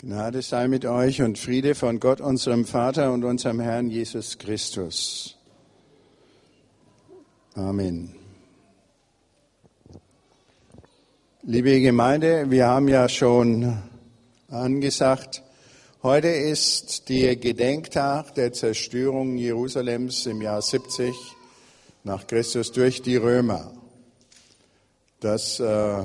[0.00, 5.36] Gnade sei mit euch und Friede von Gott, unserem Vater und unserem Herrn Jesus Christus.
[7.56, 8.14] Amen.
[11.42, 13.76] Liebe Gemeinde, wir haben ja schon
[14.48, 15.42] angesagt,
[16.04, 21.12] heute ist der Gedenktag der Zerstörung Jerusalems im Jahr 70
[22.04, 23.72] nach Christus durch die Römer.
[25.18, 26.04] Das äh,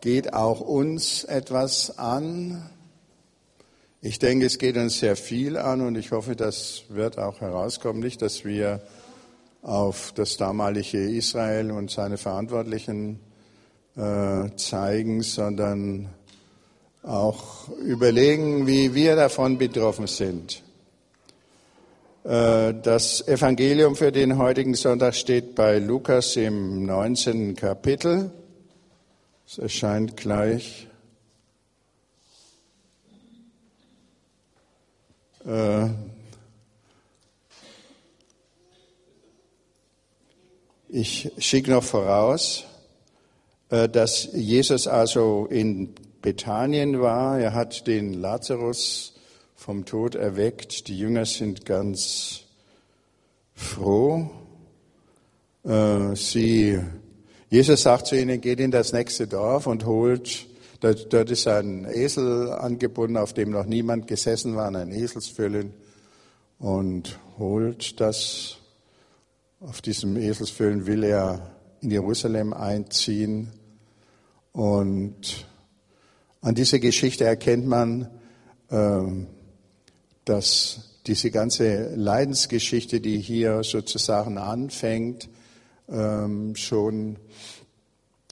[0.00, 2.68] geht auch uns etwas an,
[4.00, 8.00] ich denke, es geht uns sehr viel an und ich hoffe, das wird auch herauskommen.
[8.00, 8.80] Nicht, dass wir
[9.62, 13.18] auf das damalige Israel und seine Verantwortlichen
[13.96, 16.08] äh, zeigen, sondern
[17.02, 20.62] auch überlegen, wie wir davon betroffen sind.
[22.24, 27.56] Äh, das Evangelium für den heutigen Sonntag steht bei Lukas im 19.
[27.56, 28.30] Kapitel.
[29.46, 30.87] Es erscheint gleich
[35.46, 35.88] Äh,
[40.88, 42.64] ich schicke noch voraus,
[43.70, 47.38] äh, dass Jesus also in Bethanien war.
[47.38, 49.14] Er hat den Lazarus
[49.54, 50.88] vom Tod erweckt.
[50.88, 52.44] Die Jünger sind ganz
[53.54, 54.30] froh.
[55.64, 56.80] Äh, sie,
[57.50, 60.46] Jesus sagt zu ihnen, geht in das nächste Dorf und holt
[60.80, 65.74] Dort, dort ist ein Esel angebunden, auf dem noch niemand gesessen war, ein Eselsfüllen
[66.58, 68.58] und holt das.
[69.60, 73.52] Auf diesem Eselsfüllen will er in Jerusalem einziehen
[74.52, 75.48] und
[76.42, 78.08] an dieser Geschichte erkennt man,
[78.70, 79.26] ähm,
[80.24, 85.28] dass diese ganze Leidensgeschichte, die hier sozusagen anfängt,
[85.88, 87.16] ähm, schon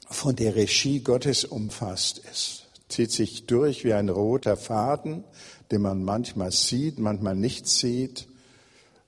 [0.08, 2.66] von der Regie Gottes umfasst ist.
[2.88, 5.24] Zieht sich durch wie ein roter Faden,
[5.70, 8.28] den man manchmal sieht, manchmal nicht sieht.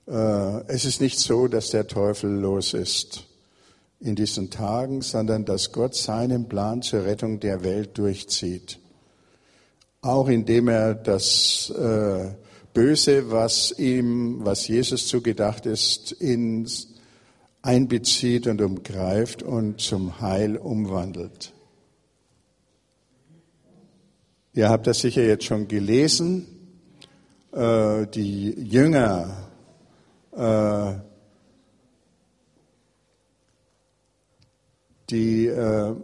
[0.07, 3.23] Äh, es ist nicht so, dass der Teufel los ist
[4.01, 8.79] in diesen Tagen, sondern dass Gott seinen Plan zur Rettung der Welt durchzieht.
[10.01, 12.31] Auch indem er das äh,
[12.73, 16.87] Böse, was ihm, was Jesus zugedacht ist, ins
[17.61, 21.53] einbezieht und umgreift und zum Heil umwandelt.
[24.53, 26.47] Ihr habt das sicher jetzt schon gelesen.
[27.51, 29.49] Äh, die Jünger
[30.31, 30.93] äh,
[35.09, 35.95] die äh,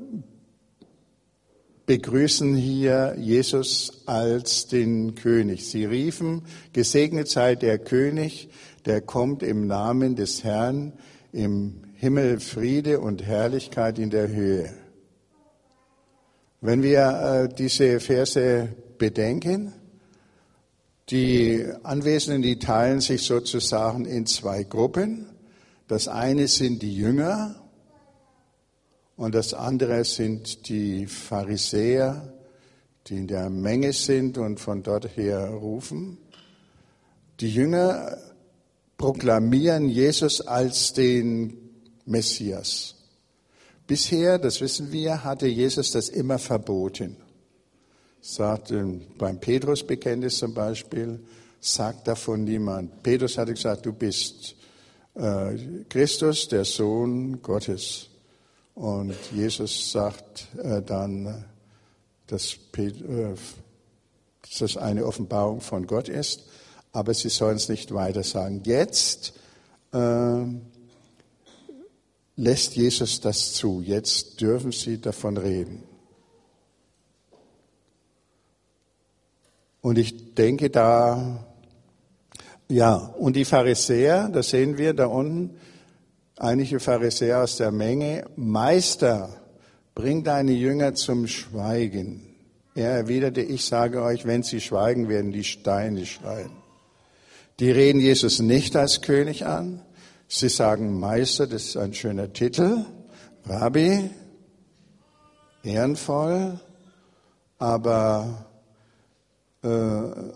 [1.86, 5.68] begrüßen hier Jesus als den König.
[5.68, 6.44] Sie riefen,
[6.74, 8.50] gesegnet sei der König,
[8.86, 10.94] der kommt im Namen des Herrn,
[11.36, 14.74] im Himmel Friede und Herrlichkeit in der Höhe.
[16.62, 19.74] Wenn wir äh, diese Verse bedenken,
[21.10, 25.28] die Anwesenden, die teilen sich sozusagen in zwei Gruppen.
[25.90, 27.62] Das eine sind die Jünger
[29.18, 32.34] und das andere sind die Pharisäer,
[33.08, 36.18] die in der Menge sind und von dort her rufen.
[37.42, 38.18] Die Jünger
[38.98, 41.58] proklamieren Jesus als den
[42.06, 42.96] Messias.
[43.88, 47.18] Bisher, das wissen wir, hatte Jesus das immer verboten.
[48.22, 48.74] Sagt
[49.18, 51.20] beim Petrusbekenntnis zum Beispiel,
[51.60, 53.04] sagt davon niemand.
[53.04, 54.56] Petrus hatte gesagt, du bist
[55.14, 55.56] äh,
[55.90, 58.10] Christus, der Sohn Gottes.
[58.74, 61.46] Und Jesus sagt äh, dann,
[62.28, 62.92] dass, äh,
[64.42, 66.44] dass das eine Offenbarung von Gott ist
[66.96, 68.62] aber sie sollen es nicht weiter sagen.
[68.64, 69.34] Jetzt
[69.94, 70.46] äh,
[72.38, 73.82] lässt Jesus das zu.
[73.82, 75.84] Jetzt dürfen sie davon reden.
[79.82, 81.46] Und ich denke da,
[82.70, 85.58] ja, und die Pharisäer, da sehen wir da unten,
[86.38, 89.42] einige Pharisäer aus der Menge, Meister,
[89.94, 92.22] bring deine Jünger zum Schweigen.
[92.74, 96.65] Er erwiderte, ich sage euch, wenn sie schweigen, werden die Steine schreien.
[97.60, 99.82] Die reden Jesus nicht als König an.
[100.28, 102.86] Sie sagen Meister, das ist ein schöner Titel.
[103.46, 104.10] Rabbi,
[105.64, 106.60] ehrenvoll,
[107.58, 108.46] aber
[109.64, 109.68] äh,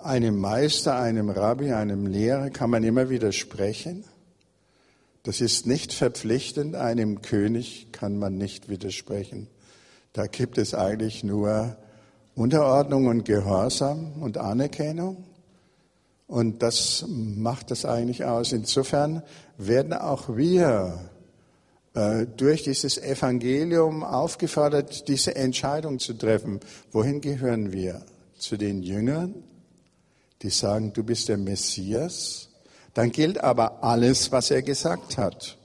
[0.02, 4.06] einem Meister, einem Rabbi, einem Lehrer kann man immer widersprechen.
[5.24, 9.48] Das ist nicht verpflichtend, einem König kann man nicht widersprechen.
[10.14, 11.76] Da gibt es eigentlich nur
[12.34, 15.26] Unterordnung und Gehorsam und Anerkennung.
[16.30, 18.54] Und das macht es eigentlich aus.
[18.54, 19.24] Insofern
[19.58, 21.10] werden auch wir
[21.96, 26.62] äh, durch dieses Evangelium aufgefordert, diese Entscheidung zu treffen.
[26.94, 28.06] Wohin gehören wir?
[28.40, 29.44] zu den Jüngern,
[30.42, 32.50] die sagen, du bist der Messias,
[32.94, 35.58] dann gilt aber alles, was er gesagt hat.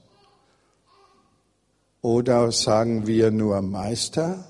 [2.02, 4.44] Oder sagen wir nur Meister?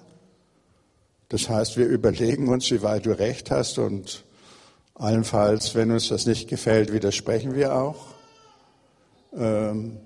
[1.28, 4.23] Das heißt, wir überlegen uns, wie weit du recht hast und
[4.94, 8.06] allenfalls, wenn uns das nicht gefällt, widersprechen wir auch.
[9.36, 9.98] Ähm,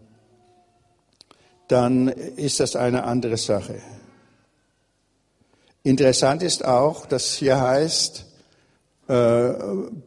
[1.69, 3.81] dann ist das eine andere Sache.
[5.83, 8.27] Interessant ist auch, dass hier heißt,
[9.09, 9.53] äh,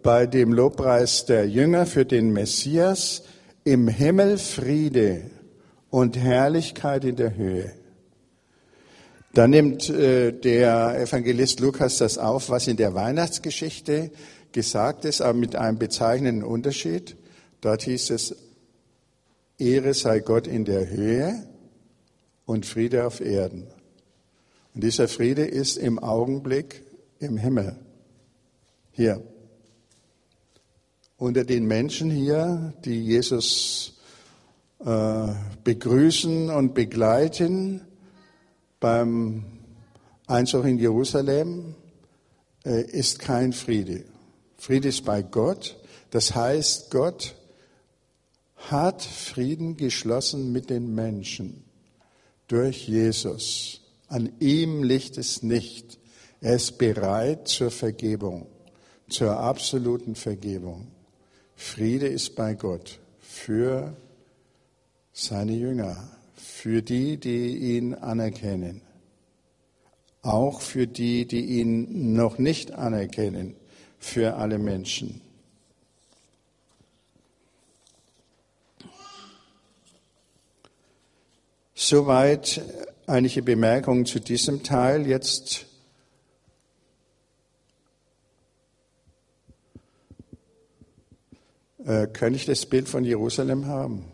[0.04, 3.24] bei dem Lobpreis der Jünger für den Messias,
[3.64, 5.30] im Himmel Friede
[5.90, 7.74] und Herrlichkeit in der Höhe.
[9.34, 14.12] Da nimmt äh, der Evangelist Lukas das auf, was in der Weihnachtsgeschichte
[14.54, 17.16] gesagt ist, aber mit einem bezeichnenden Unterschied.
[17.62, 18.36] Dort hieß es,
[19.58, 21.48] Ehre sei Gott in der Höhe
[22.46, 23.68] und Friede auf Erden.
[24.74, 26.84] Und dieser Friede ist im Augenblick
[27.20, 27.76] im Himmel.
[28.92, 29.22] Hier.
[31.18, 34.00] Unter den Menschen hier, die Jesus
[34.84, 35.28] äh,
[35.64, 37.82] begrüßen und begleiten
[38.80, 39.46] beim
[40.26, 41.76] Einzug in Jerusalem,
[42.66, 44.06] äh, ist kein Friede.
[44.62, 45.76] Friede ist bei Gott.
[46.12, 47.34] Das heißt, Gott
[48.58, 51.64] hat Frieden geschlossen mit den Menschen
[52.48, 53.82] durch Jesus.
[54.08, 55.98] An ihm liegt es nicht.
[56.42, 58.46] Er ist bereit zur Vergebung,
[59.10, 60.92] zur absoluten Vergebung.
[61.56, 63.98] Friede ist bei Gott für
[65.12, 68.84] seine Jünger, für die, die ihn anerkennen,
[70.22, 73.56] auch für die, die ihn noch nicht anerkennen,
[74.02, 75.22] für alle Menschen.
[81.76, 82.62] Soweit
[83.08, 85.08] einige Bemerkungen zu diesem Teil.
[85.08, 85.66] Jetzt
[91.86, 94.06] äh, kann ich das Bild von Jerusalem haben.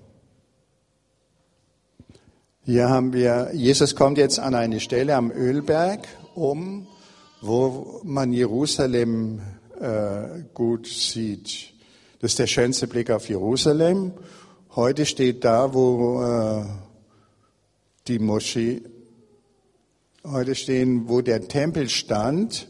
[2.63, 6.05] Hier haben wir, Jesus kommt jetzt an eine Stelle am Ölberg
[6.35, 6.87] um,
[7.41, 9.41] wo man Jerusalem
[9.79, 11.73] äh, gut sieht.
[12.19, 14.13] Das ist der schönste Blick auf Jerusalem.
[14.75, 16.65] Heute steht da, wo äh,
[18.07, 18.81] die Moschee
[20.23, 22.67] heute stehen, wo der Tempel stand,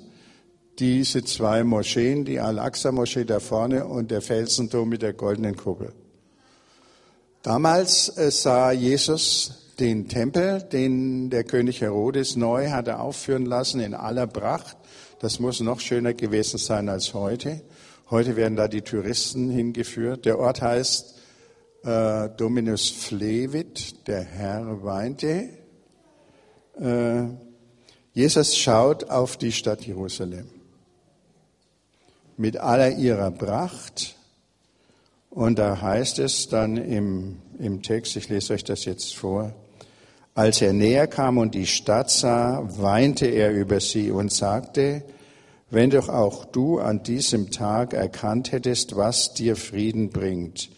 [0.79, 5.93] diese zwei Moscheen, die Al-Aqsa-Moschee da vorne und der Felsenturm mit der goldenen Kuppel.
[7.41, 13.93] Damals äh, sah Jesus den Tempel, den der König Herodes neu hatte aufführen lassen in
[13.93, 14.77] aller Pracht.
[15.19, 17.61] Das muss noch schöner gewesen sein als heute.
[18.11, 20.25] Heute werden da die Touristen hingeführt.
[20.25, 21.15] Der Ort heißt
[21.83, 25.49] äh, Dominus Flevit, der Herr weinte.
[26.79, 27.23] Äh,
[28.13, 30.49] Jesus schaut auf die Stadt Jerusalem
[32.37, 34.15] mit aller ihrer Pracht.
[35.31, 39.53] Und da heißt es dann im, im Text, ich lese euch das jetzt vor,
[40.37, 45.03] als er näher kam und die Stadt sah, weinte er über sie und sagte,
[45.69, 50.69] wenn doch auch du an diesem Tag erkannt hättest, was dir Frieden bringt,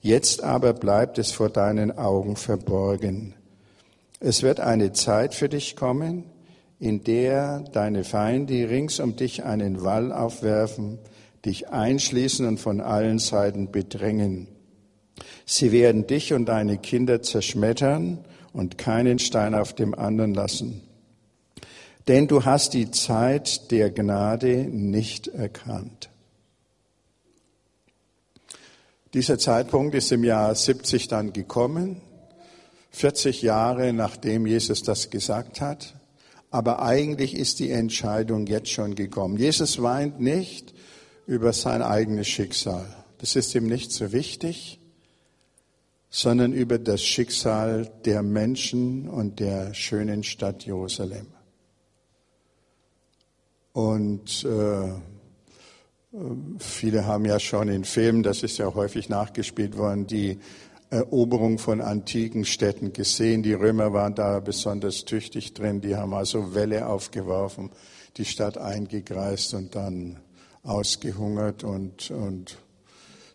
[0.00, 3.34] Jetzt aber bleibt es vor deinen Augen verborgen.
[4.20, 6.24] Es wird eine Zeit für dich kommen,
[6.78, 10.98] in der deine Feinde rings um dich einen Wall aufwerfen,
[11.44, 14.46] dich einschließen und von allen Seiten bedrängen.
[15.44, 20.82] Sie werden dich und deine Kinder zerschmettern und keinen Stein auf dem anderen lassen.
[22.08, 26.08] Denn du hast die Zeit der Gnade nicht erkannt.
[29.14, 32.00] Dieser Zeitpunkt ist im Jahr 70 dann gekommen,
[32.90, 35.94] 40 Jahre nachdem Jesus das gesagt hat.
[36.50, 39.36] Aber eigentlich ist die Entscheidung jetzt schon gekommen.
[39.36, 40.74] Jesus weint nicht
[41.26, 42.86] über sein eigenes Schicksal.
[43.18, 44.77] Das ist ihm nicht so wichtig,
[46.10, 51.26] sondern über das Schicksal der Menschen und der schönen Stadt Jerusalem.
[53.72, 54.92] Und äh,
[56.58, 60.38] Viele haben ja schon in Filmen, das ist ja häufig nachgespielt worden, die
[60.88, 63.42] Eroberung von antiken Städten gesehen.
[63.42, 65.82] Die Römer waren da besonders tüchtig drin.
[65.82, 67.70] Die haben also Wälle aufgeworfen,
[68.16, 70.18] die Stadt eingekreist und dann
[70.62, 72.56] ausgehungert und, und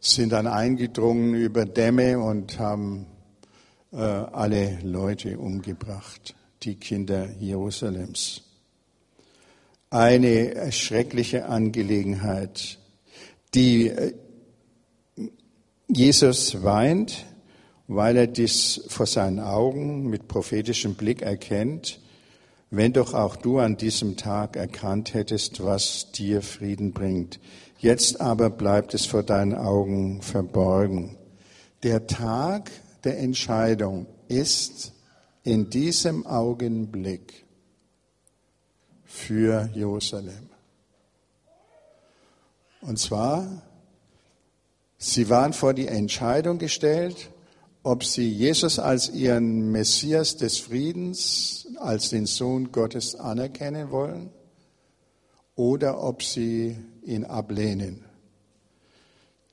[0.03, 3.07] sind dann eingedrungen über Dämme und haben
[3.91, 8.43] äh, alle Leute umgebracht, die Kinder Jerusalems
[9.93, 12.79] eine schreckliche Angelegenheit,
[13.53, 14.13] die äh,
[15.87, 17.25] Jesus weint,
[17.87, 21.99] weil er dies vor seinen Augen mit prophetischem Blick erkennt,
[22.71, 27.39] wenn doch auch du an diesem Tag erkannt hättest, was dir Frieden bringt.
[27.83, 31.17] Jetzt aber bleibt es vor deinen Augen verborgen.
[31.83, 32.71] Der Tag
[33.03, 34.93] der Entscheidung ist
[35.43, 37.45] in diesem Augenblick
[39.03, 40.49] für Jerusalem.
[42.79, 43.63] Und zwar,
[44.97, 47.31] sie waren vor die Entscheidung gestellt,
[47.83, 54.29] ob sie Jesus als ihren Messias des Friedens, als den Sohn Gottes anerkennen wollen
[55.57, 58.05] oder ob sie ihn ablehnen.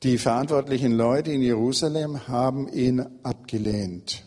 [0.03, 4.25] Die verantwortlichen Leute in Jerusalem haben ihn abgelehnt.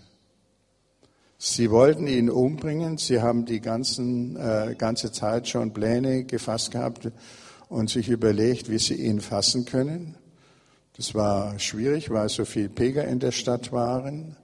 [1.39, 2.97] Sie wollten ihn umbringen.
[2.97, 7.11] Sie haben die ganzen, äh, ganze Zeit schon Pläne gefasst gehabt
[7.69, 10.15] und sich überlegt, wie sie ihn fassen können.
[10.95, 14.37] Das war schwierig, weil so viele Pilger in der Stadt waren.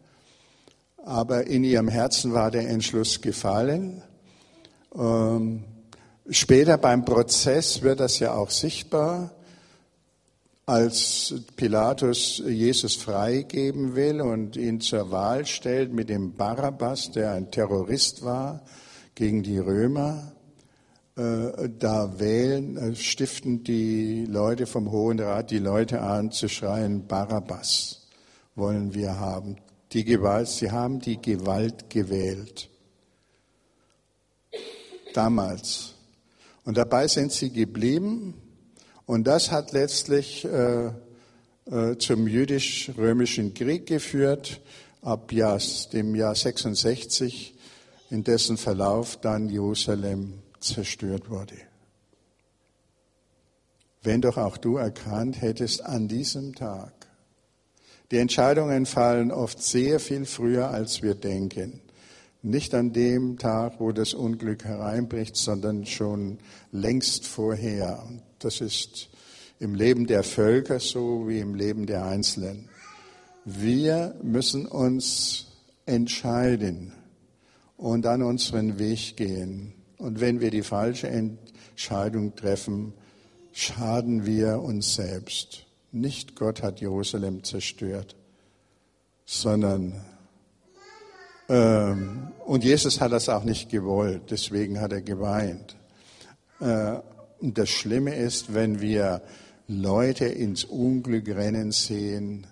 [0.97, 4.01] Aber in ihrem Herzen war der Entschluss gefallen.
[4.95, 5.63] Ähm,
[6.29, 9.31] später beim Prozess wird das ja auch sichtbar,
[10.65, 17.49] als Pilatus Jesus freigeben will und ihn zur Wahl stellt mit dem Barabbas, der ein
[17.49, 18.61] Terrorist war
[19.15, 20.31] gegen die Römer.
[21.15, 27.07] Äh, da wählen, äh, stiften die Leute vom Hohen Rat die Leute an zu schreien,
[27.07, 28.07] Barabbas
[28.55, 29.57] wollen wir haben.
[29.91, 32.69] Die Gewalt, sie haben die Gewalt gewählt.
[35.15, 35.95] Damals.
[36.69, 38.35] Und dabei sind sie geblieben.
[39.07, 40.91] Und das hat letztlich äh,
[41.65, 44.61] äh, zum jüdisch-römischen Krieg geführt,
[45.01, 45.59] ab Jahr,
[45.93, 47.55] dem Jahr 66,
[48.11, 51.55] in dessen Verlauf dann Jerusalem zerstört wurde.
[54.03, 56.93] Wenn doch auch du erkannt hättest an diesem Tag,
[58.11, 61.81] die Entscheidungen fallen oft sehr viel früher, als wir denken.
[62.41, 66.39] Nicht an dem Tag, wo das Unglück hereinbricht, sondern schon
[66.71, 68.07] längst vorher.
[68.39, 69.09] Das ist
[69.59, 72.69] im Leben der Völker so wie im Leben der Einzelnen.
[73.43, 75.47] Wir müssen uns
[75.85, 76.93] entscheiden
[77.75, 79.73] und an unseren Weg gehen.
[79.97, 82.93] Und wenn wir die falsche Entscheidung treffen,
[83.51, 85.65] schaden wir uns selbst.
[85.91, 88.15] Nicht Gott hat Jerusalem zerstört,
[89.25, 90.05] sondern
[91.53, 95.75] und Jesus hat das auch nicht gewollt, deswegen hat er geweint.
[96.59, 96.97] Äh,
[97.39, 99.21] und das Schlimme ist, wenn wir
[99.67, 102.47] Leute ins Unglück rennen sehen,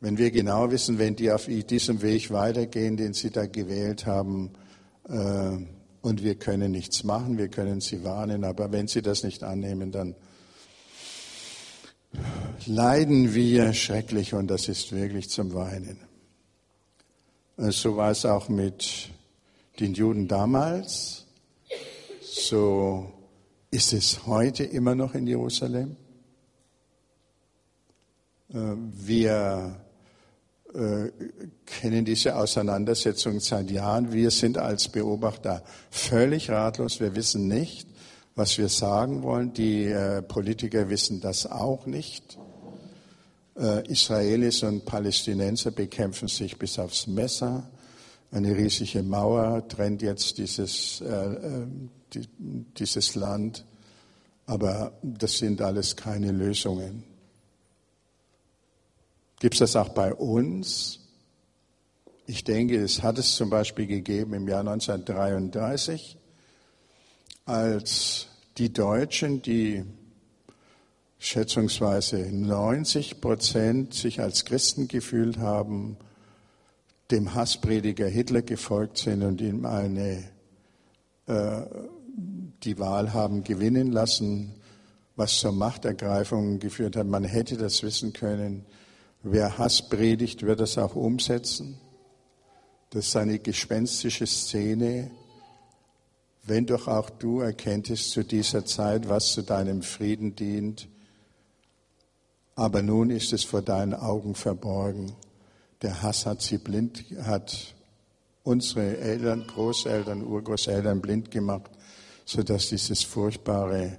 [0.00, 4.50] wenn wir genau wissen, wenn die auf diesem Weg weitergehen, den sie da gewählt haben,
[5.08, 5.58] äh,
[6.02, 9.92] und wir können nichts machen, wir können sie warnen, aber wenn sie das nicht annehmen,
[9.92, 10.16] dann
[12.66, 16.11] leiden wir schrecklich und das ist wirklich zum Weinen.
[17.70, 19.08] So war es auch mit
[19.78, 21.26] den Juden damals,
[22.20, 23.12] so
[23.70, 25.94] ist es heute immer noch in Jerusalem.
[28.52, 29.76] Äh, wir
[30.74, 31.10] äh,
[31.64, 34.12] kennen diese Auseinandersetzung seit Jahren.
[34.12, 36.98] Wir sind als Beobachter völlig ratlos.
[36.98, 37.86] Wir wissen nicht,
[38.34, 39.52] was wir sagen wollen.
[39.52, 42.38] Die äh, Politiker wissen das auch nicht.
[43.56, 47.68] Äh, Israelis und Palästinenser bekämpfen sich bis aufs Messer.
[48.30, 51.66] Eine riesige Mauer trennt jetzt dieses, äh,
[52.14, 52.26] die,
[52.78, 53.64] dieses Land.
[54.46, 57.04] Aber das sind alles keine Lösungen.
[59.38, 61.00] Gibt es das auch bei uns?
[62.26, 66.16] Ich denke, es hat es zum Beispiel gegeben im Jahr 1933,
[67.44, 69.84] als die Deutschen, die
[71.22, 75.96] schätzungsweise 90 Prozent sich als Christen gefühlt haben,
[77.12, 80.24] dem Hassprediger Hitler gefolgt sind und ihm eine,
[81.28, 81.62] äh,
[82.64, 84.54] die Wahl haben gewinnen lassen,
[85.14, 87.06] was zur Machtergreifung geführt hat.
[87.06, 88.66] Man hätte das wissen können.
[89.22, 91.78] Wer Hass predigt, wird das auch umsetzen.
[92.90, 95.12] Das ist eine gespenstische Szene.
[96.42, 100.88] Wenn doch auch du erkenntest zu dieser Zeit, was zu deinem Frieden dient,
[102.54, 105.12] aber nun ist es vor deinen Augen verborgen.
[105.80, 107.74] Der Hass hat sie blind, hat
[108.44, 111.70] unsere Eltern, Großeltern, Urgroßeltern blind gemacht,
[112.24, 113.98] sodass dieses furchtbare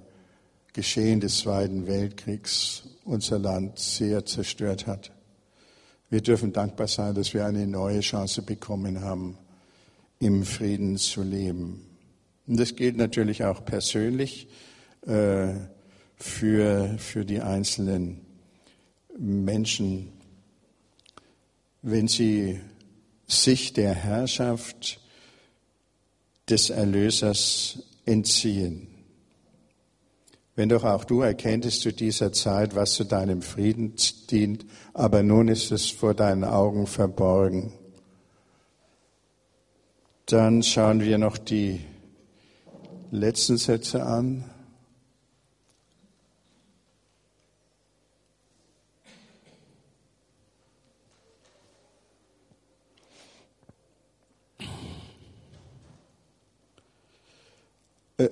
[0.74, 5.12] Geschehen des Zweiten Weltkriegs unser Land sehr zerstört hat.
[6.10, 9.38] Wir dürfen dankbar sein, dass wir eine neue Chance bekommen haben,
[10.20, 11.86] im Frieden zu leben.
[12.48, 14.48] Und das gilt natürlich auch persönlich
[15.06, 15.54] äh,
[16.16, 18.23] für, für die einzelnen
[19.18, 20.12] Menschen.
[21.82, 22.60] Wenn sie
[23.28, 25.00] sich der Herrschaft
[26.50, 28.88] des Erlösers entziehen.
[30.56, 33.96] Wenn doch auch du erkenntest zu dieser Zeit, was zu deinem Frieden
[34.30, 37.74] dient, aber nun ist es vor deinen Augen verborgen.
[40.28, 41.82] Dann schauen wir noch die
[43.12, 44.46] letzten Sätze an.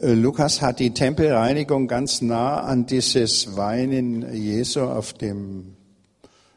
[0.02, 5.76] Lukas hat die Tempelreinigung ganz nah an dieses Weinen Jesu auf dem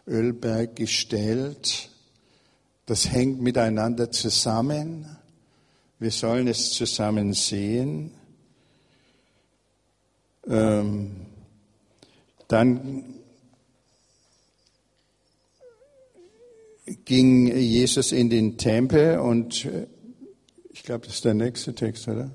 [0.06, 1.88] Ölberg gestellt.
[2.86, 5.16] Das hängt miteinander zusammen.
[5.98, 8.10] Wir sollen es zusammen sehen.
[10.46, 11.12] Ähm,
[12.48, 13.04] dann
[17.04, 19.86] ging Jesus in den Tempel und äh,
[20.70, 22.30] ich glaube, das ist der nächste Text, oder?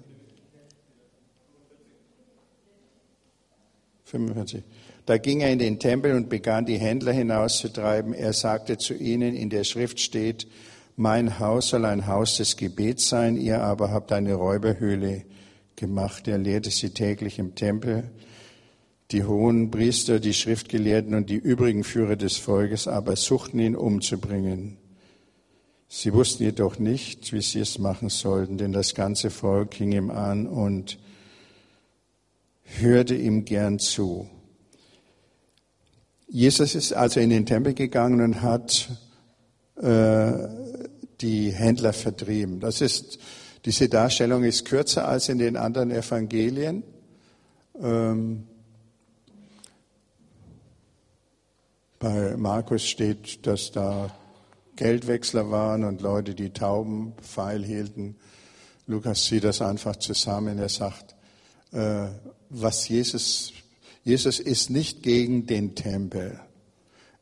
[4.10, 4.64] 45.
[5.06, 8.14] Da ging er in den Tempel und begann die Händler hinauszutreiben.
[8.14, 10.48] Er sagte zu ihnen, in der Schrift steht,
[10.96, 15.24] mein Haus soll ein Haus des Gebets sein, ihr aber habt eine Räuberhöhle
[15.76, 16.28] gemacht.
[16.28, 18.12] Er lehrte sie täglich im Tempel.
[19.12, 24.78] Die hohen Priester, die Schriftgelehrten und die übrigen Führer des Volkes aber suchten ihn umzubringen.
[25.88, 30.12] Sie wussten jedoch nicht, wie sie es machen sollten, denn das ganze Volk hing ihm
[30.12, 31.00] an und
[32.78, 34.30] hörte ihm gern zu.
[36.28, 38.90] Jesus ist also in den Tempel gegangen und hat
[39.78, 40.32] äh,
[41.22, 42.60] die Händler vertrieben.
[42.60, 43.20] Das ist,
[43.66, 46.84] diese Darstellung ist kürzer als in den anderen Evangelien.
[47.82, 48.48] Ähm,
[51.98, 54.16] bei Markus steht, dass da
[54.76, 58.16] Geldwechsler waren und Leute, die Tauben feil hielten.
[58.88, 60.58] Lukas zieht das einfach zusammen.
[60.58, 61.16] Er sagt,
[61.72, 62.08] äh,
[62.50, 63.54] was Jesus,
[64.04, 66.40] Jesus ist nicht gegen den Tempel.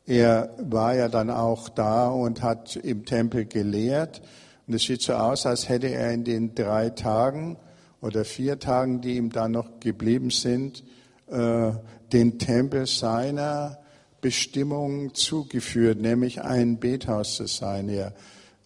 [0.06, 4.22] Er war ja dann auch da und hat im Tempel gelehrt.
[4.66, 7.58] Und es sieht so aus, als hätte er in den drei Tagen
[8.02, 10.84] oder vier Tagen, die ihm da noch geblieben sind,
[11.30, 11.72] äh,
[12.14, 13.80] den Tempel seiner
[14.22, 17.90] Bestimmung zugeführt, nämlich ein Bethaus zu sein.
[17.90, 18.14] Er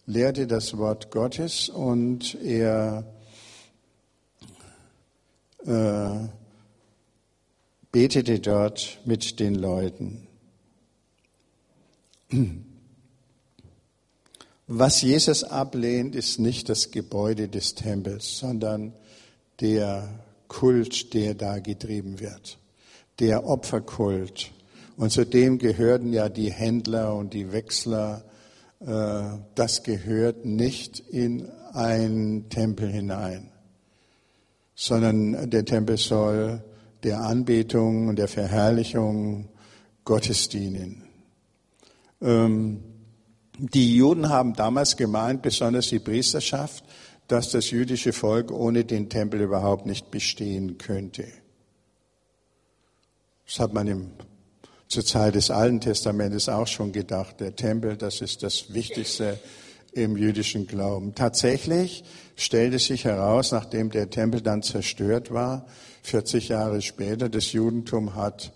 [0.06, 3.04] lehrte das Wort Gottes und er
[5.64, 6.28] äh,
[7.92, 10.26] betete dort mit den Leuten.
[14.66, 18.94] Was Jesus ablehnt, ist nicht das Gebäude des Tempels, sondern
[19.60, 20.08] der
[20.48, 22.58] Kult, der da getrieben wird,
[23.18, 24.50] der Opferkult.
[24.96, 28.24] Und zu dem gehörten ja die Händler und die Wechsler.
[28.80, 33.50] Äh, das gehört nicht in einen Tempel hinein,
[34.74, 36.62] sondern der Tempel soll
[37.02, 39.48] der Anbetung und der Verherrlichung
[40.04, 41.04] Gottes dienen.
[42.20, 42.82] Ähm,
[43.58, 46.84] die Juden haben damals gemeint, besonders die Priesterschaft,
[47.28, 51.26] dass das jüdische Volk ohne den Tempel überhaupt nicht bestehen könnte.
[53.46, 54.10] Das hat man im,
[54.88, 57.40] zur Zeit des Alten Testamentes auch schon gedacht.
[57.40, 59.38] Der Tempel, das ist das Wichtigste
[59.92, 61.14] im jüdischen Glauben.
[61.14, 65.66] Tatsächlich stellte sich heraus, nachdem der Tempel dann zerstört war,
[66.02, 68.52] 40 Jahre später, das Judentum hat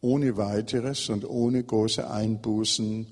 [0.00, 3.06] ohne weiteres und ohne große Einbußen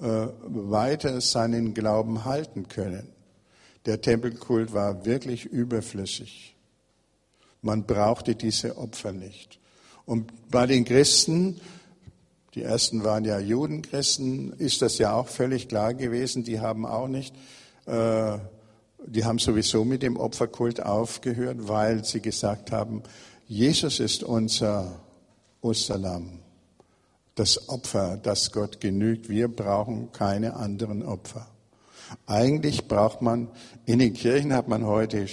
[0.00, 3.08] äh, weiter seinen Glauben halten können.
[3.86, 6.56] Der Tempelkult war wirklich überflüssig.
[7.62, 9.60] Man brauchte diese Opfer nicht.
[10.04, 11.60] Und bei den Christen,
[12.56, 16.42] die ersten waren ja Judenchristen, ist das ja auch völlig klar gewesen.
[16.42, 17.34] Die haben auch nicht
[17.86, 18.38] äh,
[19.06, 23.02] die haben sowieso mit dem Opferkult aufgehört, weil sie gesagt haben,
[23.46, 25.00] Jesus ist unser
[25.60, 26.40] Osterlamm,
[27.34, 29.28] das Opfer, das Gott genügt.
[29.28, 31.46] Wir brauchen keine anderen Opfer.
[32.26, 33.48] Eigentlich braucht man,
[33.84, 35.26] in den Kirchen hat man heute,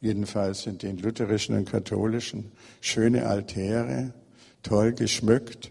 [0.00, 4.12] jedenfalls in den lutherischen und katholischen, schöne Altäre,
[4.64, 5.70] toll geschmückt,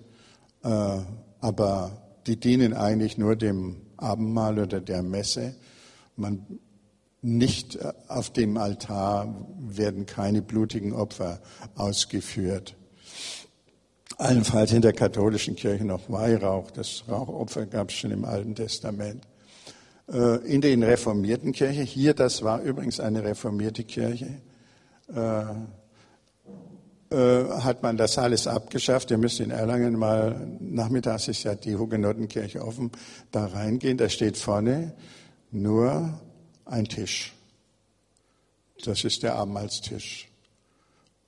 [0.63, 0.99] äh,
[1.41, 5.56] aber die dienen eigentlich nur dem Abendmahl oder der Messe
[6.15, 6.45] man
[7.21, 11.41] nicht äh, auf dem Altar werden keine blutigen Opfer
[11.75, 12.75] ausgeführt.
[14.17, 16.69] Allenfalls in der katholischen Kirche noch Weihrauch.
[16.71, 19.25] Das Rauchopfer gab es schon im Alten Testament.
[20.12, 24.41] Äh, in den reformierten Kirchen, hier, das war übrigens eine reformierte Kirche,
[25.13, 25.43] äh,
[27.13, 29.12] hat man das alles abgeschafft.
[29.12, 32.91] Ihr müsst in Erlangen mal, nachmittags ist ja die Hugenottenkirche offen,
[33.32, 33.97] da reingehen.
[33.97, 34.93] Da steht vorne
[35.52, 36.19] nur
[36.65, 37.34] ein Tisch.
[38.84, 40.28] Das ist der Abendmahlstisch.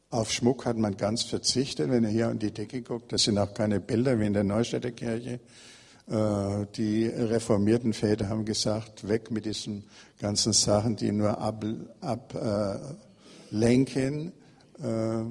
[0.10, 1.90] Auf Schmuck hat man ganz verzichtet.
[1.90, 4.44] Wenn ihr hier an die Decke guckt, das sind auch keine Bilder wie in der
[4.44, 5.40] Neustädter Kirche.
[6.08, 9.84] Äh, die reformierten Väter haben gesagt, weg mit diesen
[10.20, 11.88] ganzen Sachen, die nur ablenken.
[12.02, 13.56] Ab, äh,
[14.82, 15.24] äh,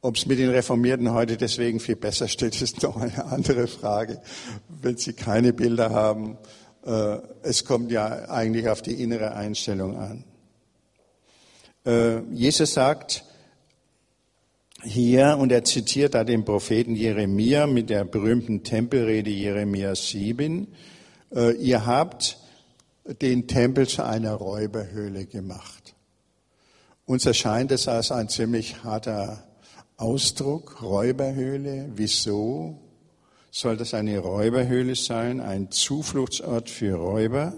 [0.00, 4.20] ob es mit den Reformierten heute deswegen viel besser steht, ist noch eine andere Frage.
[4.68, 6.38] Wenn sie keine Bilder haben,
[6.84, 10.24] äh, es kommt ja eigentlich auf die innere Einstellung an.
[11.86, 13.24] Äh, Jesus sagt
[14.82, 20.66] hier, und er zitiert da den Propheten Jeremia mit der berühmten Tempelrede Jeremia 7,
[21.32, 22.38] äh, ihr habt
[23.04, 25.81] den Tempel zu einer Räuberhöhle gemacht.
[27.04, 29.42] Uns erscheint es als ein ziemlich harter
[29.96, 31.90] Ausdruck, Räuberhöhle.
[31.94, 32.78] Wieso
[33.50, 37.54] soll das eine Räuberhöhle sein, ein Zufluchtsort für Räuber?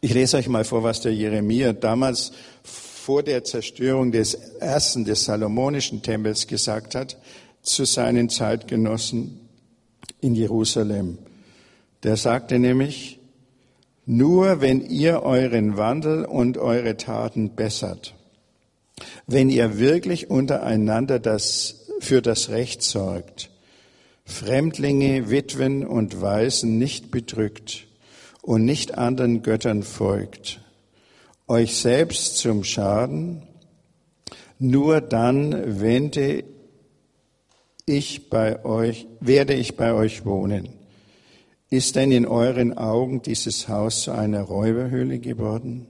[0.00, 5.24] Ich lese euch mal vor, was der Jeremia damals vor der Zerstörung des ersten, des
[5.24, 7.18] salomonischen Tempels gesagt hat
[7.62, 9.40] zu seinen Zeitgenossen
[10.20, 11.18] in Jerusalem.
[12.02, 13.18] Der sagte nämlich,
[14.06, 18.14] nur wenn ihr euren Wandel und eure Taten bessert,
[19.26, 23.50] wenn ihr wirklich untereinander das, für das Recht sorgt,
[24.26, 27.86] Fremdlinge, Witwen und Waisen nicht bedrückt
[28.42, 30.60] und nicht anderen Göttern folgt,
[31.46, 33.42] euch selbst zum Schaden,
[34.58, 36.44] nur dann wende
[37.86, 40.83] ich bei euch, werde ich bei euch wohnen.
[41.74, 45.88] Ist denn in euren Augen dieses Haus zu einer Räuberhöhle geworden?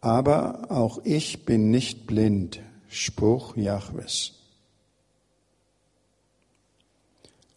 [0.00, 2.60] Aber auch ich bin nicht blind.
[2.86, 4.34] Spruch Jahwes.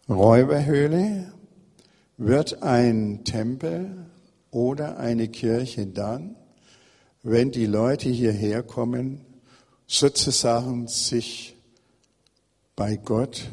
[0.08, 1.32] Räuberhöhle
[2.16, 4.06] wird ein Tempel
[4.50, 6.34] oder eine Kirche dann,
[7.22, 9.20] wenn die Leute hierher kommen,
[9.86, 11.54] sozusagen sich
[12.74, 13.48] bei Gott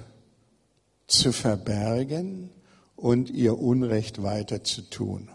[1.05, 2.49] zu verbergen
[2.97, 5.29] und ihr Unrecht weiter zu tun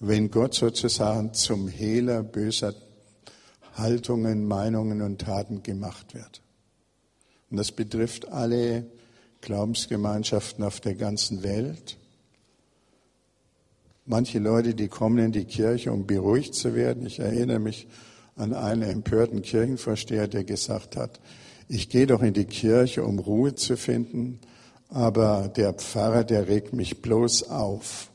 [0.00, 2.74] wenn Gott sozusagen zum Hehler böser
[3.74, 6.42] Haltungen, Meinungen und Taten gemacht wird.
[7.50, 8.86] Und das betrifft alle
[9.40, 11.96] Glaubensgemeinschaften auf der ganzen Welt.
[14.04, 17.06] Manche Leute, die kommen in die Kirche, um beruhigt zu werden.
[17.06, 17.86] Ich erinnere mich
[18.36, 21.20] an einen empörten Kirchenvorsteher, der gesagt hat,
[21.68, 24.40] ich gehe doch in die Kirche, um Ruhe zu finden,
[24.88, 28.10] aber der Pfarrer, der regt mich bloß auf.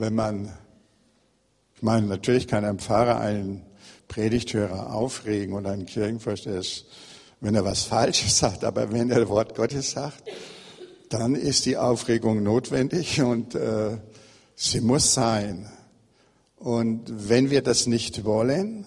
[0.00, 0.52] wenn man,
[1.74, 3.62] ich meine, natürlich kann ein Pfarrer einen
[4.06, 6.62] Predigthörer aufregen oder einen Kirchenvorsteher,
[7.40, 10.22] wenn er was Falsches sagt, aber wenn er Wort Gottes sagt,
[11.08, 13.98] dann ist die Aufregung notwendig und äh,
[14.54, 15.70] sie muss sein.
[16.56, 18.86] Und wenn wir das nicht wollen,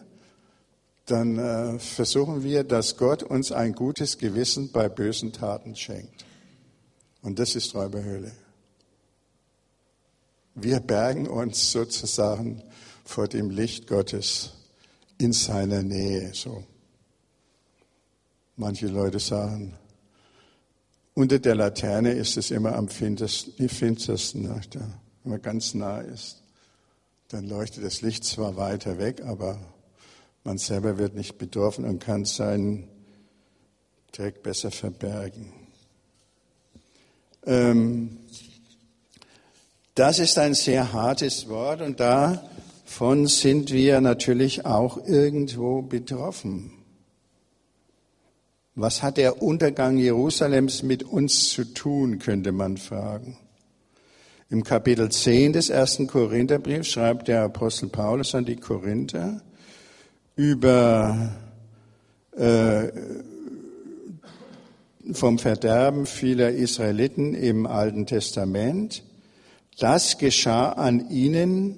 [1.06, 6.26] dann äh, versuchen wir, dass Gott uns ein gutes Gewissen bei bösen Taten schenkt.
[7.22, 8.32] Und das ist Räuberhöhle.
[10.56, 12.62] Wir bergen uns sozusagen
[13.06, 14.52] vor dem Licht Gottes
[15.18, 16.34] in seiner Nähe.
[16.34, 16.64] So.
[18.56, 19.78] Manche Leute sagen,
[21.14, 26.42] unter der Laterne ist es immer am finstersten, wenn man ganz nah ist.
[27.28, 29.60] Dann leuchtet das Licht zwar weiter weg, aber
[30.44, 32.88] man selber wird nicht betroffen und kann seinen
[34.12, 35.54] Dreck besser verbergen.
[37.46, 38.18] Ähm,
[39.96, 46.74] das ist ein sehr hartes Wort und davon sind wir natürlich auch irgendwo betroffen.
[48.74, 53.38] Was hat der Untergang Jerusalems mit uns zu tun, könnte man fragen.
[54.50, 59.42] Im Kapitel 10 des ersten Korintherbriefs schreibt der Apostel Paulus an die Korinther
[60.36, 61.32] über
[62.32, 62.88] äh,
[65.14, 69.04] vom Verderben vieler Israeliten im Alten Testament.
[69.80, 71.78] Das geschah an ihnen,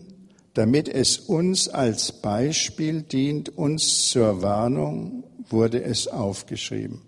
[0.54, 7.02] damit es uns als Beispiel dient, uns zur Warnung wurde es aufgeschrieben.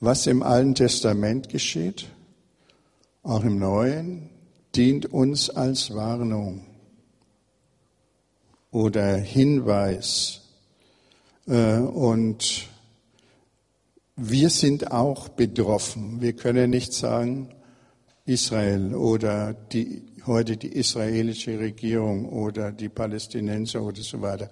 [0.00, 2.08] Was im Alten Testament geschieht,
[3.22, 4.30] auch im Neuen,
[4.74, 6.66] dient uns als Warnung
[8.70, 10.40] oder Hinweis.
[11.46, 12.68] Äh, und
[14.16, 16.20] wir sind auch betroffen.
[16.20, 17.54] Wir können nicht sagen,
[18.26, 24.50] Israel oder die, heute die israelische Regierung oder die Palästinenser oder so weiter.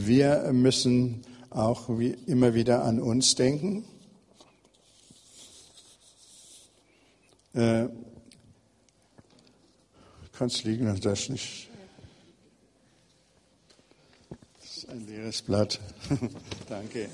[0.00, 3.84] Wir müssen auch wie immer wieder an uns denken.
[7.52, 7.88] Äh,
[10.32, 11.68] kannst liegen das nicht.
[14.60, 15.80] Das ist ein leeres Blatt.
[16.68, 17.08] Danke.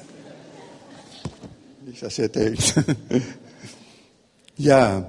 [1.87, 2.75] Nicht, dass ihr denkt.
[4.59, 5.07] ja,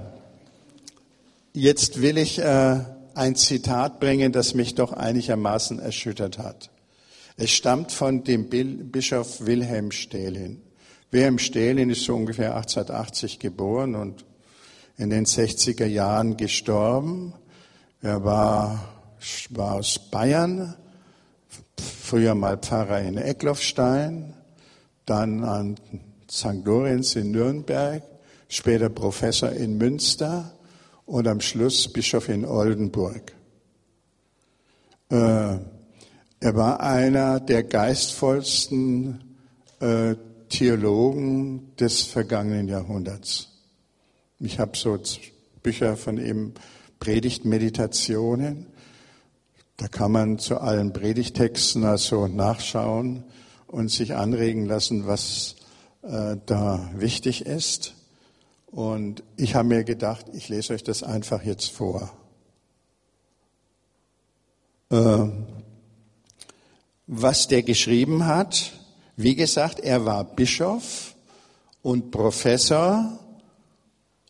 [1.52, 2.80] jetzt will ich äh,
[3.14, 6.70] ein Zitat bringen, das mich doch einigermaßen erschüttert hat.
[7.36, 10.62] Es stammt von dem Bischof Wilhelm Stählin.
[11.10, 14.24] Wilhelm Stählin ist so ungefähr 1880 geboren und
[14.96, 17.34] in den 60er Jahren gestorben.
[18.00, 18.88] Er war,
[19.50, 20.74] war aus Bayern,
[22.12, 24.34] früher mal Pfarrer in Eckloffstein,
[25.06, 25.76] dann an
[26.30, 26.62] St.
[26.62, 28.02] Lorenz in Nürnberg,
[28.48, 30.52] später Professor in Münster
[31.06, 33.32] und am Schluss Bischof in Oldenburg.
[35.08, 39.38] Äh, er war einer der geistvollsten
[39.80, 40.14] äh,
[40.50, 43.48] Theologen des vergangenen Jahrhunderts.
[44.38, 44.98] Ich habe so
[45.62, 46.52] Bücher von ihm,
[47.00, 48.66] Predigtmeditationen.
[49.82, 53.24] Da kann man zu allen Predigtexten also nachschauen
[53.66, 55.56] und sich anregen lassen, was
[56.02, 57.94] äh, da wichtig ist.
[58.66, 62.12] Und ich habe mir gedacht, ich lese euch das einfach jetzt vor.
[64.92, 65.48] Ähm,
[67.08, 68.74] was der geschrieben hat,
[69.16, 71.16] wie gesagt, er war Bischof
[71.82, 73.18] und Professor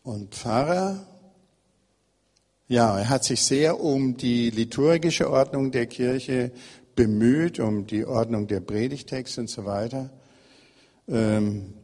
[0.01, 1.05] und Pfarrer.
[2.73, 6.49] Ja, er hat sich sehr um die liturgische Ordnung der Kirche
[6.95, 10.09] bemüht, um die Ordnung der Predigtexte und so weiter.
[11.07, 11.75] Ähm,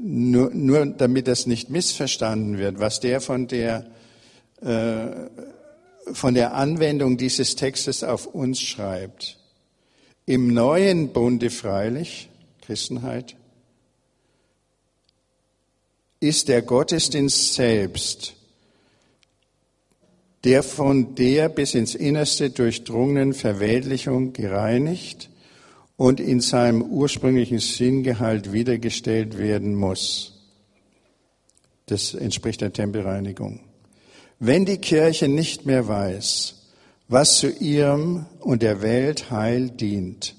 [0.00, 3.90] nur, nur damit das nicht missverstanden wird, was der von der,
[4.60, 5.26] äh,
[6.12, 9.40] von der Anwendung dieses Textes auf uns schreibt.
[10.24, 12.28] Im neuen Bunde freilich,
[12.60, 13.34] Christenheit,
[16.20, 18.37] ist der Gottesdienst selbst,
[20.44, 25.30] der von der bis ins Innerste durchdrungenen Verweltlichung gereinigt
[25.96, 30.34] und in seinem ursprünglichen Sinngehalt wiedergestellt werden muss.
[31.86, 33.60] Das entspricht der Tempelreinigung.
[34.38, 36.54] Wenn die Kirche nicht mehr weiß,
[37.08, 40.36] was zu ihrem und der Welt Heil dient,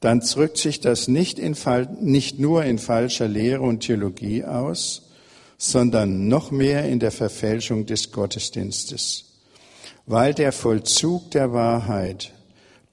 [0.00, 1.56] dann drückt sich das nicht, in,
[2.00, 5.10] nicht nur in falscher Lehre und Theologie aus,
[5.56, 9.24] sondern noch mehr in der Verfälschung des Gottesdienstes,
[10.10, 12.32] weil der Vollzug der Wahrheit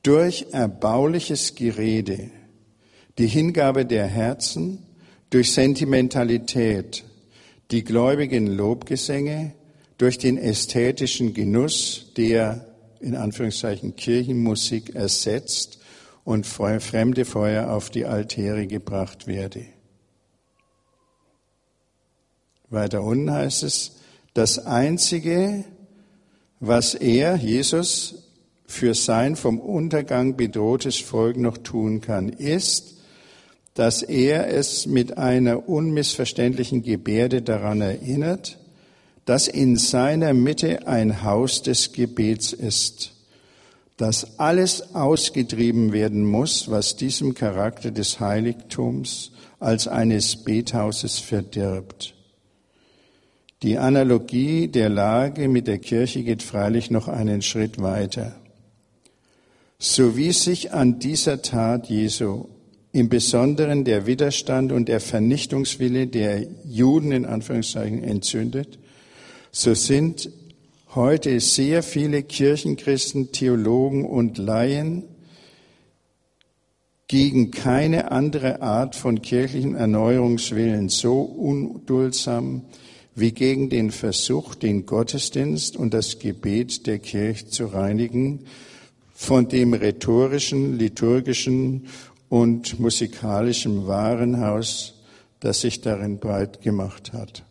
[0.03, 2.29] durch erbauliches Gerede,
[3.17, 4.85] die Hingabe der Herzen,
[5.31, 7.03] durch Sentimentalität,
[7.71, 9.53] die gläubigen Lobgesänge,
[9.97, 12.67] durch den ästhetischen Genuss, der
[12.99, 15.79] in Anführungszeichen Kirchenmusik ersetzt
[16.23, 19.65] und fremde Feuer auf die Altäre gebracht werde.
[22.69, 23.95] Weiter unten heißt es,
[24.35, 25.65] das Einzige,
[26.59, 28.15] was er, Jesus,
[28.65, 32.95] für sein vom Untergang bedrohtes Volk noch tun kann, ist,
[33.73, 38.57] dass er es mit einer unmissverständlichen Gebärde daran erinnert,
[39.25, 43.13] dass in seiner Mitte ein Haus des Gebets ist,
[43.97, 52.16] dass alles ausgetrieben werden muss, was diesem Charakter des Heiligtums als eines Bethauses verdirbt.
[53.63, 58.35] Die Analogie der Lage mit der Kirche geht freilich noch einen Schritt weiter.
[59.79, 62.45] So wie sich an dieser Tat Jesu
[62.91, 68.77] im Besonderen der Widerstand und der Vernichtungswille der Juden in Anführungszeichen entzündet,
[69.51, 70.29] so sind
[70.93, 75.03] heute sehr viele Kirchenchristen, Theologen und Laien
[77.07, 82.63] gegen keine andere Art von kirchlichen Erneuerungswillen so unduldsam
[83.17, 88.45] wie gegen den Versuch, den Gottesdienst und das Gebet der Kirche zu reinigen
[89.11, 91.87] von dem rhetorischen, liturgischen
[92.29, 95.01] und musikalischen Warenhaus,
[95.39, 97.43] das sich darin breit gemacht hat.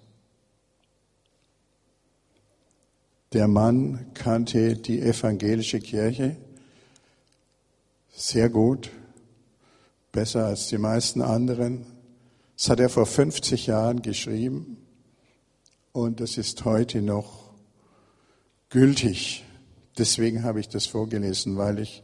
[3.33, 6.37] Der Mann kannte die evangelische Kirche
[8.13, 8.91] sehr gut,
[10.13, 11.87] besser als die meisten anderen.
[12.57, 14.86] Das hat er vor 50 Jahren geschrieben
[15.97, 17.55] und das ist heute noch
[18.69, 19.45] gültig.
[19.97, 22.03] Deswegen habe ich das vorgelesen, weil ich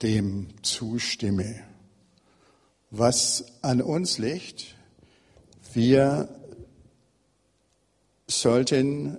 [0.00, 1.60] dem zustimme.
[2.90, 4.76] Was an uns liegt,
[5.74, 6.30] wir
[8.26, 9.18] sollten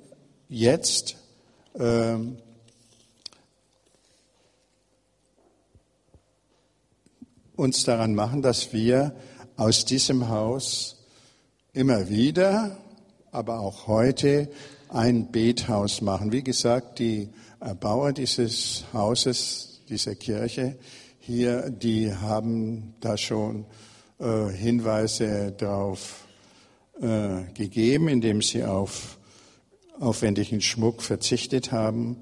[0.49, 1.17] jetzt
[1.75, 2.37] ähm,
[7.55, 9.15] uns daran machen, dass wir
[9.55, 11.05] aus diesem Haus
[11.73, 12.75] immer wieder
[13.31, 14.49] aber auch heute
[14.89, 16.31] ein Bethaus machen.
[16.31, 20.77] Wie gesagt, die Erbauer dieses Hauses, dieser Kirche
[21.19, 23.65] hier, die haben da schon
[24.19, 26.27] äh, Hinweise darauf
[26.99, 29.17] äh, gegeben, indem sie auf
[29.99, 32.17] aufwendigen Schmuck verzichtet haben.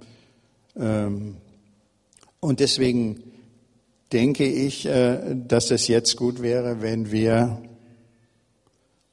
[0.76, 1.38] Ähm,
[2.42, 3.24] und deswegen
[4.12, 7.62] denke ich, äh, dass es jetzt gut wäre, wenn wir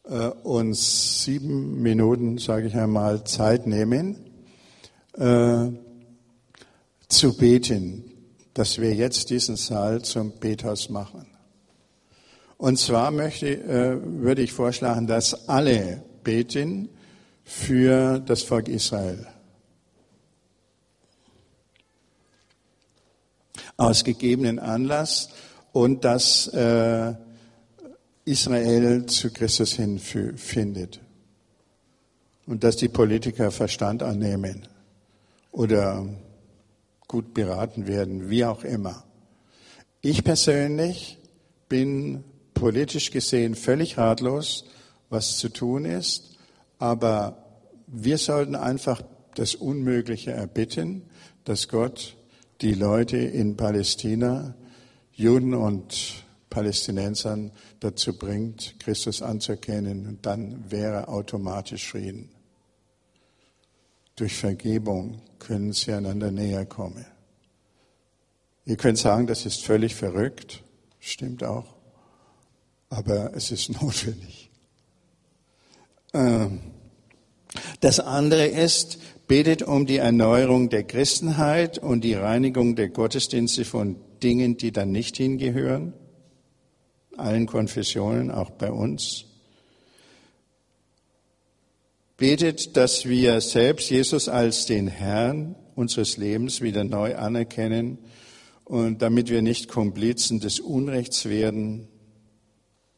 [0.09, 4.16] äh, uns sieben Minuten, sage ich einmal, Zeit nehmen,
[5.14, 5.69] äh,
[7.09, 8.05] zu beten,
[8.55, 11.27] dass wir jetzt diesen Saal zum Bethaus machen.
[12.57, 16.88] Und zwar möchte, würde ich vorschlagen, dass alle beten
[17.45, 19.27] für das Volk Israel.
[23.77, 25.29] Aus gegebenen Anlass
[25.73, 27.14] und dass äh,
[28.27, 31.01] Israel zu Christus hinfindet.
[32.45, 34.69] Und dass die Politiker Verstand annehmen
[35.53, 36.07] oder
[37.09, 39.05] gut beraten werden, wie auch immer.
[40.01, 41.19] Ich persönlich
[41.69, 44.65] bin politisch gesehen völlig ratlos,
[45.09, 46.37] was zu tun ist,
[46.79, 47.45] aber
[47.87, 49.03] wir sollten einfach
[49.37, 51.03] das Unmögliche erbitten,
[51.45, 52.17] dass Gott
[52.61, 54.55] die Leute in Palästina,
[55.12, 56.26] Juden und
[56.57, 60.07] Palästinensern dazu bringt, Christus anzuerkennen.
[60.07, 62.31] Und dann wäre automatisch Frieden.
[64.16, 67.05] Durch Vergebung können sie einander näher kommen.
[68.64, 70.62] Ihr könnt sagen, das ist völlig verrückt.
[70.99, 71.77] Stimmt auch.
[72.88, 74.51] Aber es ist notwendig.
[76.14, 76.61] Ähm,
[77.81, 83.97] das andere ist, betet um die Erneuerung der Christenheit und die Reinigung der Gottesdienste von
[84.23, 85.92] Dingen, die dann nicht hingehören
[87.19, 89.25] allen Konfessionen, auch bei uns.
[92.17, 97.99] Betet, dass wir selbst Jesus als den Herrn unseres Lebens wieder neu anerkennen
[98.65, 101.89] und damit wir nicht Komplizen des Unrechts werden,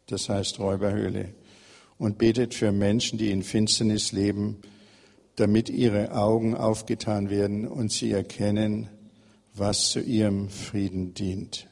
[0.06, 1.34] das heißt Räuberhöhle.
[1.98, 4.58] Und betet für Menschen, die in Finsternis leben,
[5.34, 8.88] damit ihre Augen aufgetan werden und sie erkennen,
[9.54, 11.67] was zu ihrem Frieden dient.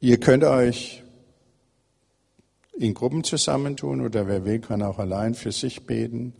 [0.00, 1.02] Ihr könnt euch
[2.76, 6.34] in Gruppen zusammentun oder wer will, kann auch allein für sich beten.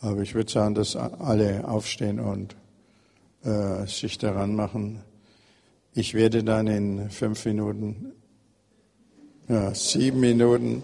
[0.00, 2.56] Aber ich würde sagen, dass alle aufstehen und
[3.44, 5.02] äh, sich daran machen.
[5.92, 8.12] Ich werde dann in fünf Minuten,
[9.46, 10.82] ja, sieben Minuten,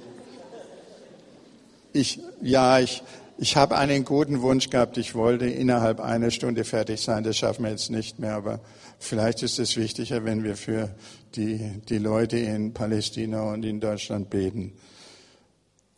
[1.94, 3.02] ich, ja, ich,
[3.38, 4.98] ich habe einen guten Wunsch gehabt.
[4.98, 7.24] Ich wollte innerhalb einer Stunde fertig sein.
[7.24, 8.34] Das schaffen wir jetzt nicht mehr.
[8.34, 8.60] Aber
[8.98, 10.94] vielleicht ist es wichtiger, wenn wir für
[11.34, 14.72] die, die Leute in Palästina und in Deutschland beten,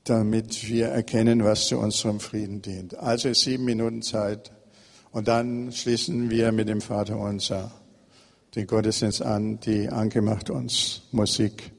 [0.04, 2.96] damit wir erkennen, was zu unserem Frieden dient.
[2.96, 4.52] Also sieben Minuten Zeit.
[5.10, 7.72] Und dann schließen wir mit dem Vater unser
[8.54, 9.60] den Gottesdienst an.
[9.60, 11.70] Die Anke macht uns Musik,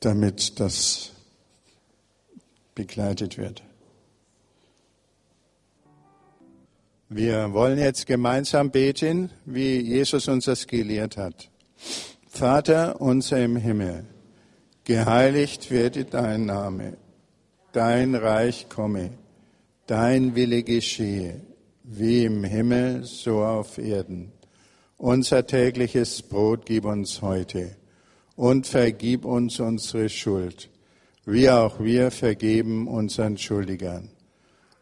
[0.00, 1.12] damit das
[2.74, 3.62] begleitet wird.
[7.12, 11.50] Wir wollen jetzt gemeinsam beten, wie Jesus uns das gelehrt hat.
[12.28, 14.04] Vater unser im Himmel,
[14.84, 16.96] geheiligt werde dein Name,
[17.72, 19.10] dein Reich komme,
[19.88, 21.40] dein Wille geschehe,
[21.82, 24.30] wie im Himmel, so auf Erden.
[24.96, 27.74] Unser tägliches Brot gib uns heute
[28.36, 30.70] und vergib uns unsere Schuld,
[31.26, 34.10] wie auch wir vergeben unseren Schuldigern